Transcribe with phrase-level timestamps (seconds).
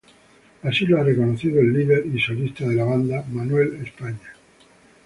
[0.63, 4.33] Así lo ha reconocido el líder y solista de la banda, Manuel España.